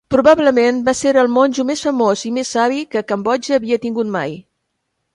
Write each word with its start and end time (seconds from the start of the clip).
Probablement 0.13 0.79
va 0.87 0.95
ser 0.99 1.11
el 1.25 1.29
monjo 1.35 1.67
més 1.73 1.85
famós 1.89 2.25
i 2.31 2.33
més 2.39 2.51
savi 2.57 2.83
que 2.97 3.07
Cambodja 3.13 3.57
havia 3.63 3.83
tingut 3.89 4.15
mai. 4.21 4.39